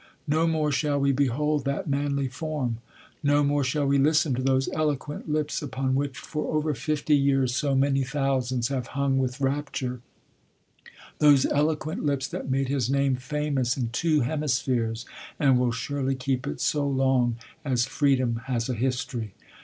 No 0.27 0.47
more 0.47 0.71
shall 0.71 0.99
we 0.99 1.11
behold 1.11 1.63
that 1.65 1.87
manly 1.87 2.27
form. 2.27 2.79
No 3.21 3.43
more 3.43 3.63
shall 3.63 3.85
we 3.85 3.99
listen 3.99 4.33
to 4.33 4.41
those 4.41 4.67
eloquent 4.73 5.29
lips 5.29 5.61
upon 5.61 5.93
which 5.93 6.17
for 6.17 6.55
over 6.55 6.73
fifty 6.73 7.15
years 7.15 7.55
so 7.55 7.75
many 7.75 8.03
thousands 8.03 8.69
have 8.69 8.87
hung 8.97 9.19
with 9.19 9.39
rapture, 9.39 10.01
those 11.19 11.45
eloquent 11.45 12.03
lips 12.03 12.27
that 12.29 12.49
made 12.49 12.67
his 12.67 12.89
name 12.89 13.15
famous 13.15 13.77
in 13.77 13.89
two 13.91 14.21
hemispheres, 14.21 15.05
and 15.39 15.59
will 15.59 15.71
surely 15.71 16.15
keep 16.15 16.47
it 16.47 16.59
so 16.59 16.83
long 16.89 17.35
as 17.63 17.85
freedom 17.85 18.41
has 18.47 18.69
a 18.69 18.73
history. 18.73 19.35